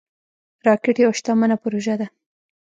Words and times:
راکټ 0.67 0.95
یوه 1.03 1.13
شتمنه 1.19 1.55
پروژه 1.63 1.95
ده 1.99 2.07